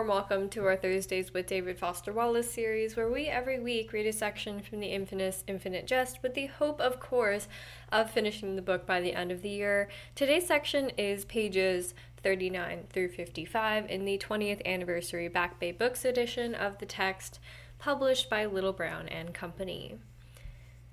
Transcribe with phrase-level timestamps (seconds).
[0.00, 4.06] warm welcome to our Thursdays with David Foster Wallace series, where we every week read
[4.06, 7.48] a section from the infamous Infinite Jest with the hope, of course,
[7.92, 9.90] of finishing the book by the end of the year.
[10.14, 11.92] Today's section is pages
[12.22, 17.38] 39 through 55 in the 20th anniversary Back Bay Books edition of the text
[17.78, 19.98] published by Little Brown and Company.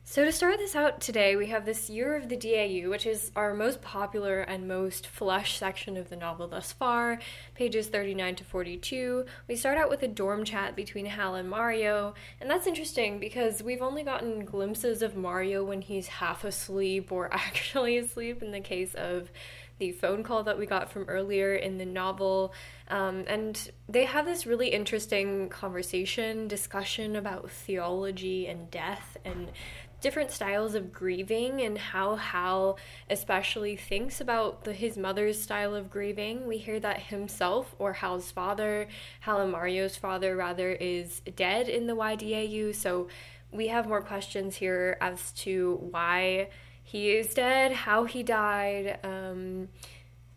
[0.10, 3.30] So, to start this out today, we have this Year of the DAU, which is
[3.36, 7.20] our most popular and most flush section of the novel thus far,
[7.56, 9.26] pages 39 to 42.
[9.50, 13.62] We start out with a dorm chat between Hal and Mario, and that's interesting because
[13.62, 18.62] we've only gotten glimpses of Mario when he's half asleep or actually asleep in the
[18.62, 19.30] case of
[19.80, 22.54] the phone call that we got from earlier in the novel.
[22.88, 29.52] Um, and they have this really interesting conversation, discussion about theology and death and
[30.02, 32.78] different styles of grieving and how Hal
[33.10, 36.48] especially thinks about the, his mother's style of grieving.
[36.48, 38.88] We hear that himself, or Hal's father,
[39.22, 42.76] Hal and Mario's father, rather, is dead in the YDAU.
[42.76, 43.08] So
[43.52, 46.50] we have more questions here as to why
[46.84, 49.70] he is dead, how he died, um,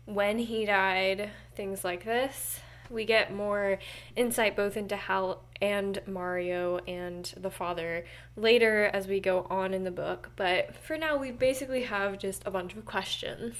[0.05, 2.59] when he died, things like this
[2.91, 3.79] we get more
[4.15, 9.83] insight both into Hal and Mario and the father later as we go on in
[9.83, 13.55] the book, but for now we basically have just a bunch of questions.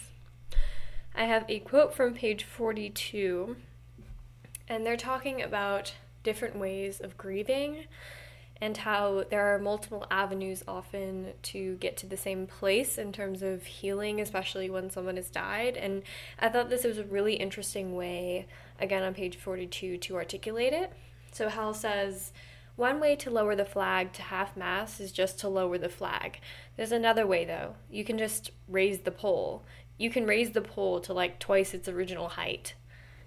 [1.13, 3.57] I have a quote from page 42,
[4.67, 5.93] and they're talking about
[6.23, 7.85] different ways of grieving
[8.61, 13.41] and how there are multiple avenues often to get to the same place in terms
[13.41, 15.75] of healing, especially when someone has died.
[15.75, 16.03] And
[16.39, 18.45] I thought this was a really interesting way,
[18.79, 20.93] again on page 42, to articulate it.
[21.31, 22.31] So Hal says,
[22.75, 26.39] one way to lower the flag to half mast is just to lower the flag.
[26.77, 27.75] There's another way though.
[27.89, 29.63] You can just raise the pole.
[29.97, 32.75] You can raise the pole to like twice its original height.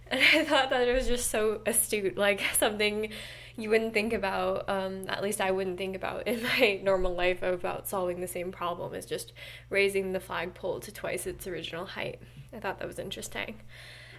[0.07, 3.09] And I thought that it was just so astute, like something
[3.57, 7.43] you wouldn't think about, um, at least I wouldn't think about in my normal life
[7.43, 9.33] about solving the same problem as just
[9.71, 12.21] raising the flagpole to twice its original height.
[12.53, 13.61] I thought that was interesting.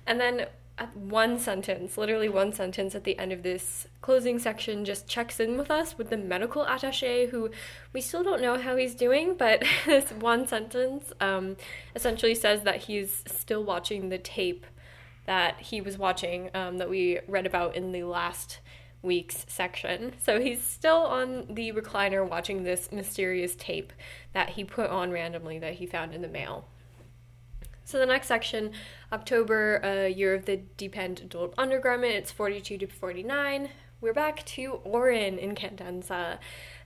[0.07, 0.47] And then
[0.93, 5.57] one sentence, literally one sentence at the end of this closing section, just checks in
[5.57, 7.49] with us with the medical attache, who
[7.93, 11.55] we still don't know how he's doing, but this one sentence um,
[11.95, 14.65] essentially says that he's still watching the tape
[15.25, 18.59] that he was watching um, that we read about in the last
[19.05, 20.13] week's section.
[20.21, 23.93] So he's still on the recliner watching this mysterious tape
[24.33, 26.67] that he put on randomly that he found in the mail.
[27.85, 28.71] So the next section,
[29.13, 33.69] October, uh, year of the Depend adult undergarment, it's 42 to 49.
[34.01, 36.39] We're back to Orin Incandenza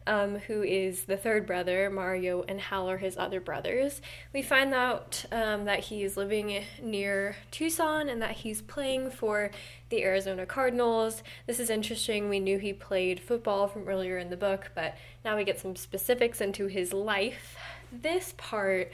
[0.09, 1.89] um, who is the third brother.
[1.91, 4.01] Mario and Hal are his other brothers.
[4.33, 9.51] We find out um, that he is living near Tucson and that he's playing for
[9.89, 11.21] the Arizona Cardinals.
[11.45, 12.27] This is interesting.
[12.27, 15.75] We knew he played football from earlier in the book, but now we get some
[15.75, 17.55] specifics into his life.
[17.91, 18.91] This part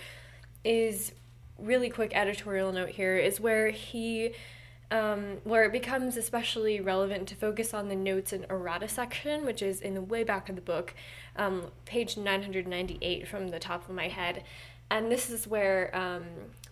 [0.65, 1.13] is
[1.57, 4.33] really quick editorial note here is where he
[4.91, 9.61] um, where it becomes especially relevant to focus on the notes and errata section, which
[9.61, 10.93] is in the way back of the book,
[11.35, 14.43] um, page 998 from the top of my head.
[14.91, 16.25] And this is where um,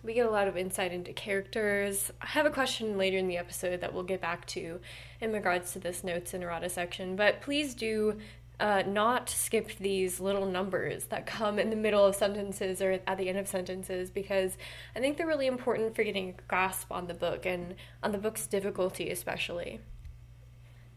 [0.04, 2.12] we get a lot of insight into characters.
[2.20, 4.80] I have a question later in the episode that we'll get back to
[5.20, 8.18] in regards to this notes and errata section, but please do
[8.60, 13.18] uh, not skip these little numbers that come in the middle of sentences or at
[13.18, 14.56] the end of sentences because
[14.94, 18.18] I think they're really important for getting a grasp on the book and on the
[18.18, 19.80] book's difficulty, especially.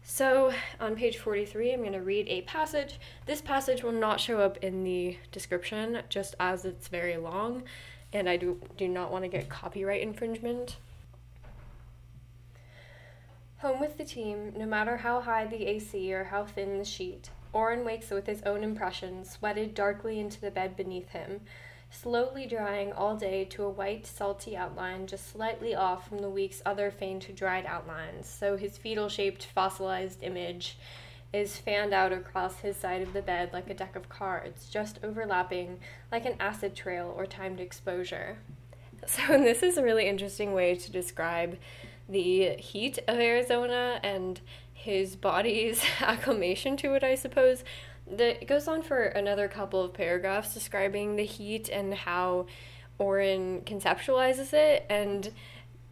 [0.02, 2.98] So, on page 43, I'm going to read a passage.
[3.26, 7.64] This passage will not show up in the description just as it's very long,
[8.12, 10.76] and I do, do not want to get copyright infringement.
[13.58, 17.28] Home with the team, no matter how high the AC or how thin the sheet.
[17.52, 21.40] Orin wakes with his own impressions, sweated darkly into the bed beneath him,
[21.90, 26.62] slowly drying all day to a white, salty outline just slightly off from the week's
[26.66, 30.78] other faint, dried outlines, so his fetal shaped, fossilized image
[31.32, 34.98] is fanned out across his side of the bed like a deck of cards, just
[35.02, 35.78] overlapping
[36.10, 38.38] like an acid trail or timed exposure.
[39.06, 41.58] So, this is a really interesting way to describe
[42.08, 44.40] the heat of Arizona and
[44.78, 47.64] his body's acclimation to it, I suppose.
[48.06, 52.46] The, it goes on for another couple of paragraphs describing the heat and how
[52.98, 55.30] Orin conceptualizes it, and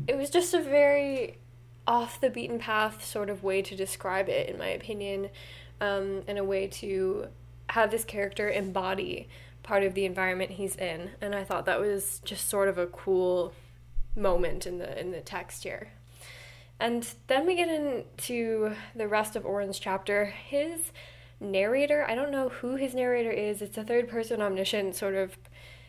[0.06, 1.38] it was just a very
[1.87, 5.31] off the beaten path sort of way to describe it, in my opinion,
[5.81, 7.27] um, and a way to
[7.71, 9.29] have this character embody
[9.62, 11.11] part of the environment he's in.
[11.21, 13.53] And I thought that was just sort of a cool
[14.15, 15.91] moment in the in the text here.
[16.78, 20.26] And then we get into the rest of Orin's chapter.
[20.26, 20.93] His
[21.40, 25.37] narrator, I don't know who his narrator is, it's a third person omniscient sort of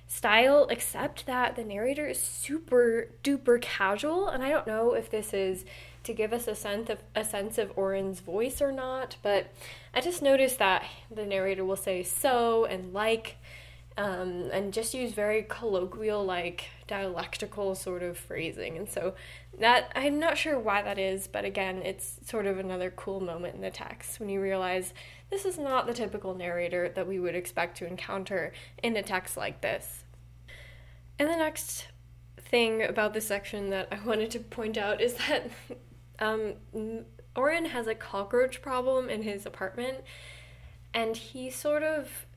[0.07, 5.33] style, except that the narrator is super duper casual, and I don't know if this
[5.33, 5.65] is
[6.03, 9.53] to give us a sense of a sense of Orin's voice or not, but
[9.93, 13.35] I just noticed that the narrator will say so and like
[13.97, 18.77] um, and just use very colloquial, like dialectical sort of phrasing.
[18.77, 19.15] And so
[19.59, 23.55] that I'm not sure why that is, but again, it's sort of another cool moment
[23.55, 24.93] in the text when you realize
[25.31, 28.53] this is not the typical narrator that we would expect to encounter
[28.83, 30.03] in a text like this.
[31.17, 31.87] And the next
[32.37, 35.49] thing about this section that I wanted to point out is that
[36.19, 36.53] um,
[37.35, 39.97] Orin has a cockroach problem in his apartment,
[40.93, 42.27] and he sort of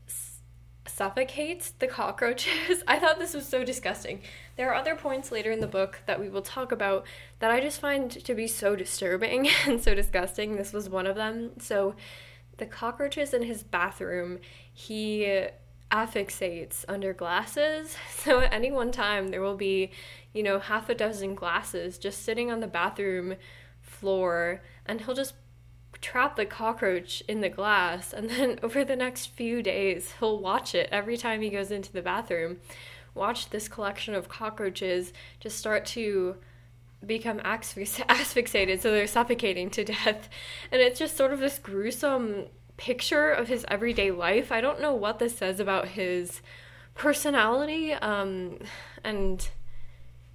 [0.86, 2.82] suffocates the cockroaches.
[2.88, 4.20] I thought this was so disgusting.
[4.56, 7.06] There are other points later in the book that we will talk about
[7.38, 10.56] that I just find to be so disturbing and so disgusting.
[10.56, 11.52] This was one of them.
[11.58, 11.94] So,
[12.56, 14.38] the cockroaches in his bathroom,
[14.72, 15.46] he
[15.90, 17.96] affixates under glasses.
[18.10, 19.92] So, at any one time, there will be,
[20.34, 23.36] you know, half a dozen glasses just sitting on the bathroom
[23.80, 25.32] floor, and he'll just
[26.00, 30.74] trap the cockroach in the glass, and then over the next few days, he'll watch
[30.74, 32.58] it every time he goes into the bathroom.
[33.14, 36.36] Watch this collection of cockroaches just start to
[37.04, 40.28] become asphyxiated, so they're suffocating to death.
[40.70, 44.50] And it's just sort of this gruesome picture of his everyday life.
[44.52, 46.40] I don't know what this says about his
[46.94, 48.58] personality, um,
[49.04, 49.48] and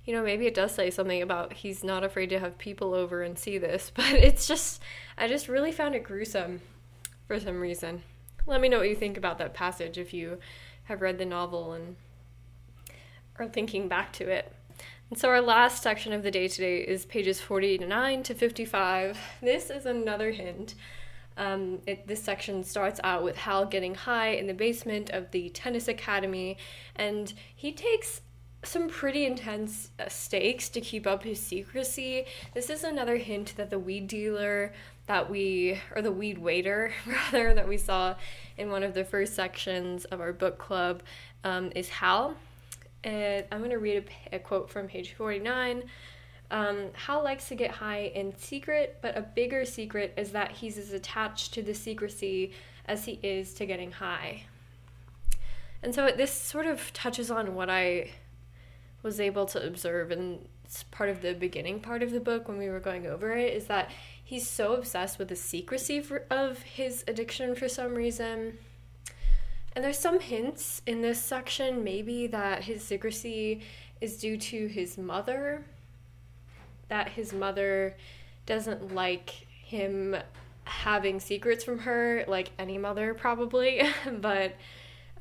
[0.05, 3.23] you know, maybe it does say something about he's not afraid to have people over
[3.23, 4.81] and see this, but it's just,
[5.17, 6.61] I just really found it gruesome
[7.27, 8.03] for some reason.
[8.45, 10.37] Let me know what you think about that passage if you
[10.83, 11.95] have read the novel and
[13.39, 14.53] are thinking back to it.
[15.09, 19.17] And so, our last section of the day today is pages 49 to 55.
[19.41, 20.75] This is another hint.
[21.37, 25.49] Um, it, this section starts out with Hal getting high in the basement of the
[25.49, 26.57] tennis academy,
[26.95, 28.21] and he takes
[28.65, 32.25] some pretty intense uh, stakes to keep up his secrecy.
[32.53, 34.73] This is another hint that the weed dealer
[35.07, 38.15] that we, or the weed waiter rather, that we saw
[38.57, 41.03] in one of the first sections of our book club
[41.43, 42.35] um, is Hal.
[43.03, 45.83] And I'm going to read a, a, quote from page 49.
[46.51, 50.77] Um, Hal likes to get high in secret, but a bigger secret is that he's
[50.77, 52.51] as attached to the secrecy
[52.87, 54.43] as he is to getting high.
[55.83, 58.09] And so this sort of touches on what I
[59.05, 60.39] was able to observe in
[60.89, 63.67] part of the beginning part of the book when we were going over it is
[63.67, 63.91] that
[64.23, 68.57] he's so obsessed with the secrecy of his addiction for some reason.
[69.75, 73.61] And there's some hints in this section, maybe that his secrecy
[74.01, 75.63] is due to his mother,
[76.87, 77.95] that his mother
[78.47, 80.15] doesn't like him
[80.63, 84.55] having secrets from her, like any mother probably, but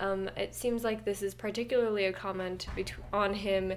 [0.00, 3.75] um, it seems like this is particularly a comment bet- on him,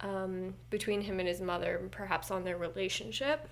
[0.00, 3.48] um, between him and his mother, perhaps on their relationship.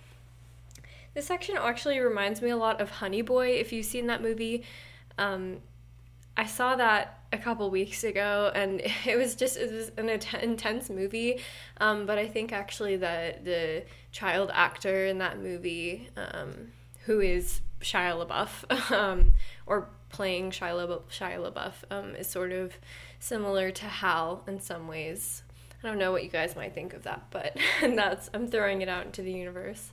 [1.15, 4.65] This section actually reminds me a lot of Honey Boy, if you've seen that movie.
[5.19, 5.59] Um,
[6.37, 10.91] I saw that a couple weeks ago, and it was just it was an intense
[10.91, 11.41] movie.
[11.79, 16.73] Um, but I think actually the the child actor in that movie, um,
[17.05, 19.33] who is Shia LaBeouf, um,
[19.67, 22.75] or playing Shia, LaBeouf, Shia LaBeouf um, is sort of
[23.19, 25.43] similar to Hal in some ways.
[25.83, 28.89] I don't know what you guys might think of that, but that's I'm throwing it
[28.89, 29.93] out into the universe.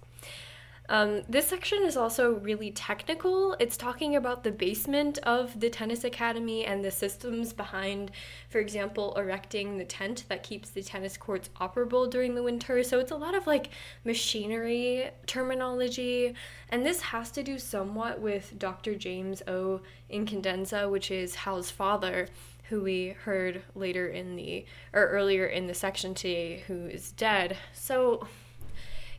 [0.89, 3.55] Um, this section is also really technical.
[3.59, 8.11] It's talking about the basement of the tennis academy and the systems behind,
[8.49, 12.83] for example, erecting the tent that keeps the tennis courts operable during the winter.
[12.83, 13.69] So it's a lot of like
[14.03, 16.33] machinery terminology.
[16.69, 18.95] And this has to do somewhat with Dr.
[18.95, 19.79] James O.
[20.11, 22.27] Incandenza, which is Hal's father
[22.69, 27.57] who we heard later in the or earlier in the section today who is dead.
[27.73, 28.27] So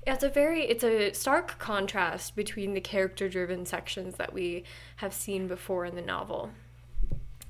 [0.06, 4.64] it's a very it's a stark contrast between the character driven sections that we
[4.96, 6.50] have seen before in the novel.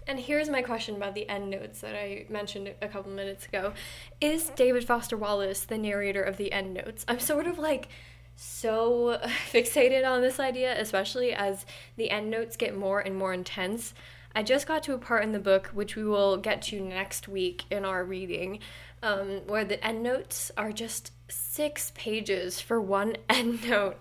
[0.07, 3.73] And here's my question about the end notes that I mentioned a couple minutes ago.
[4.21, 7.07] Is David Foster Wallace the narrator of the end notes?
[7.09, 7.89] I'm sort of like
[8.37, 9.19] so
[9.51, 11.65] fixated on this idea, especially as
[11.97, 13.95] the end notes get more and more intense.
[14.37, 17.29] I just got to a part in the book, which we will get to next
[17.29, 18.59] week in our reading,
[19.03, 23.99] um, where the end notes are just six pages for one end note.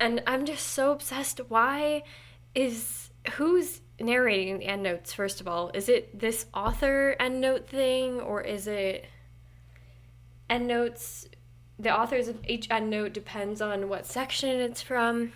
[0.00, 1.40] And I'm just so obsessed.
[1.48, 2.02] Why
[2.54, 5.70] is who's narrating the end notes, first of all?
[5.74, 9.06] Is it this author end note thing, or is it
[10.50, 11.28] end notes
[11.82, 15.32] the authors of each endnote depends on what section it's from.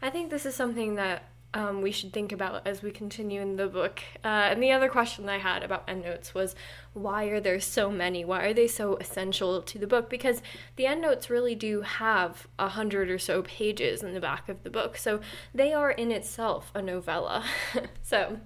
[0.00, 1.24] I think this is something that
[1.56, 4.02] um, we should think about as we continue in the book.
[4.22, 6.54] Uh, and the other question I had about endnotes was
[6.92, 8.26] why are there so many?
[8.26, 10.10] Why are they so essential to the book?
[10.10, 10.42] Because
[10.76, 14.70] the endnotes really do have a hundred or so pages in the back of the
[14.70, 15.20] book, so
[15.54, 17.42] they are in itself a novella.
[18.02, 18.38] so,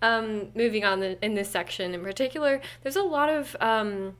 [0.00, 4.16] um, moving on in this section in particular, there's a lot of um,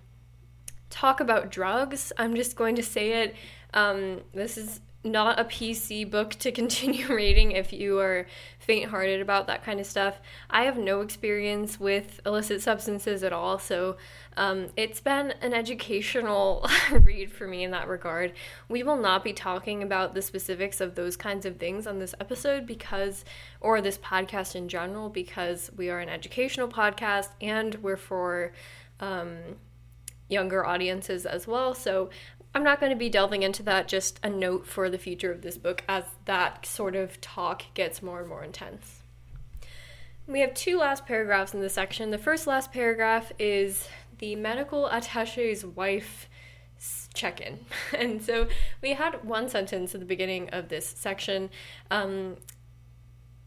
[0.90, 2.12] talk about drugs.
[2.18, 3.36] I'm just going to say it.
[3.74, 8.26] Um, this is not a PC book to continue reading if you are
[8.58, 10.20] faint hearted about that kind of stuff.
[10.50, 13.96] I have no experience with illicit substances at all, so
[14.36, 18.32] um, it's been an educational read for me in that regard.
[18.68, 22.14] We will not be talking about the specifics of those kinds of things on this
[22.20, 23.24] episode because,
[23.60, 28.52] or this podcast in general, because we are an educational podcast and we're for.
[29.00, 29.38] Um,
[30.28, 31.74] younger audiences as well.
[31.74, 32.10] So
[32.54, 35.42] I'm not going to be delving into that, just a note for the future of
[35.42, 39.02] this book as that sort of talk gets more and more intense.
[40.26, 42.10] We have two last paragraphs in this section.
[42.10, 46.28] The first last paragraph is the medical attache's wife
[47.14, 47.60] check in.
[47.98, 48.48] And so
[48.82, 51.50] we had one sentence at the beginning of this section.
[51.90, 52.36] Um,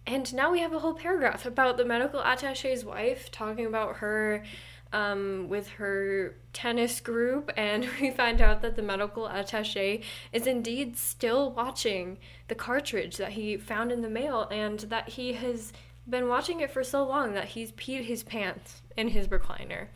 [0.06, 4.44] and now we have a whole paragraph about the medical attache's wife talking about her
[4.94, 10.02] um, with her tennis group, and we find out that the medical attache
[10.34, 12.18] is indeed still watching
[12.48, 15.74] the cartridge that he found in the mail, and that he has
[16.10, 19.88] been watching it for so long that he's peed his pants in his recliner.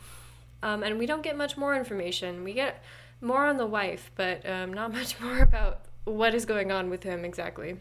[0.64, 2.44] Um, and we don't get much more information.
[2.44, 2.84] We get
[3.22, 7.04] more on the wife, but um, not much more about what is going on with
[7.04, 7.78] him exactly.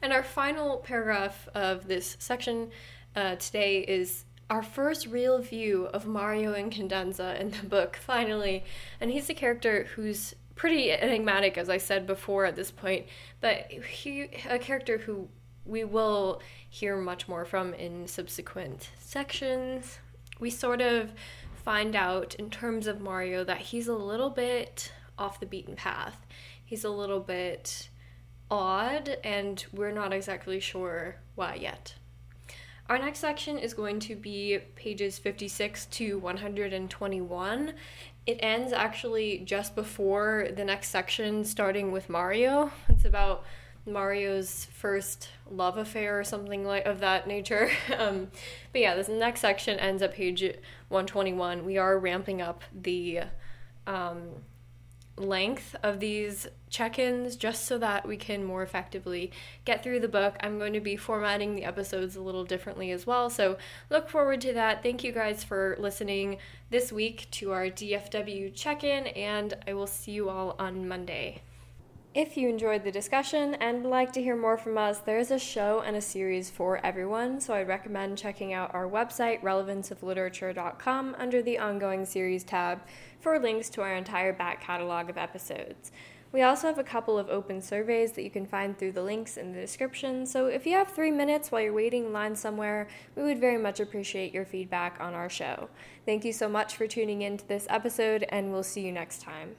[0.00, 2.70] And our final paragraph of this section
[3.16, 8.64] uh, today is our first real view of Mario Incandenza in the book, finally.
[9.00, 13.06] And he's a character who's pretty enigmatic, as I said before at this point,
[13.40, 15.28] but he, a character who
[15.64, 19.98] we will hear much more from in subsequent sections.
[20.40, 21.12] We sort of
[21.62, 26.26] find out, in terms of Mario, that he's a little bit off the beaten path.
[26.64, 27.88] He's a little bit
[28.50, 31.94] odd, and we're not exactly sure why yet.
[32.88, 37.74] Our next section is going to be pages 56 to 121.
[38.24, 42.70] It ends actually just before the next section, starting with Mario.
[42.88, 43.44] It's about
[43.84, 47.70] Mario's first love affair or something like of that nature.
[47.98, 48.28] Um,
[48.72, 50.42] but yeah, this next section ends at page
[50.88, 51.66] 121.
[51.66, 53.22] We are ramping up the
[53.86, 54.30] um,
[55.18, 59.30] length of these check ins just so that we can more effectively
[59.64, 60.36] get through the book.
[60.40, 63.56] I'm going to be formatting the episodes a little differently as well, so
[63.90, 64.82] look forward to that.
[64.82, 66.38] Thank you guys for listening
[66.70, 71.42] this week to our DFW check in, and I will see you all on Monday.
[72.18, 75.30] If you enjoyed the discussion and would like to hear more from us, there is
[75.30, 81.14] a show and a series for everyone, so I'd recommend checking out our website, relevanceofliterature.com,
[81.16, 82.80] under the ongoing series tab
[83.20, 85.92] for links to our entire back catalog of episodes.
[86.32, 89.36] We also have a couple of open surveys that you can find through the links
[89.36, 92.88] in the description, so if you have three minutes while you're waiting in line somewhere,
[93.14, 95.68] we would very much appreciate your feedback on our show.
[96.04, 99.22] Thank you so much for tuning in to this episode, and we'll see you next
[99.22, 99.54] time.